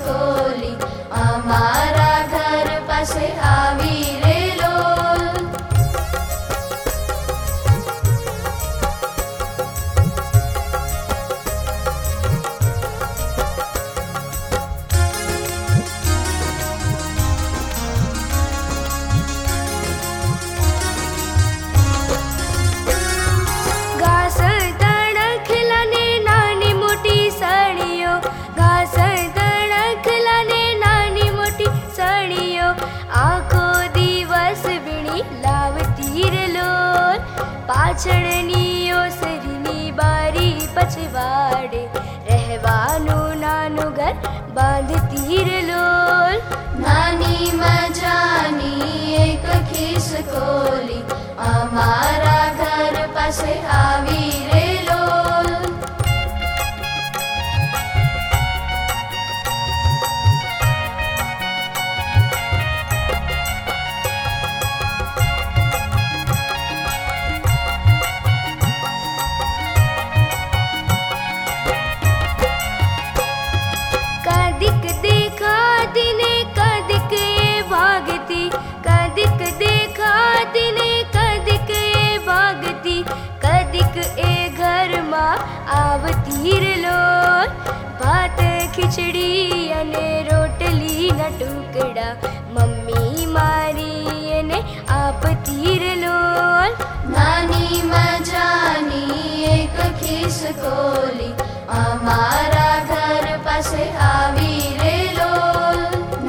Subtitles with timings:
[0.00, 0.39] 고
[38.06, 39.20] बांध
[40.76, 41.84] पचवाडे
[45.66, 46.38] लोल
[46.80, 46.96] ना
[89.84, 92.08] ने रोटली न टुकड़ा
[92.54, 94.60] मम्मी मारी ने
[94.98, 96.16] आप तीर लो
[97.16, 101.30] नानी मा जानी एक खीस कोली
[101.70, 104.52] हमारा घर पसे आवी
[104.82, 105.32] रे लो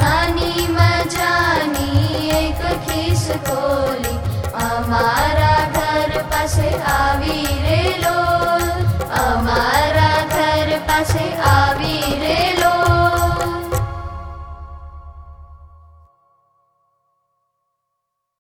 [0.02, 2.08] नानी मा जानी
[2.40, 4.16] एक खीस कोली
[4.56, 8.16] हमारा घर पसे आवी रे लो
[9.16, 12.51] हमारा घर पसे आवी रे लो।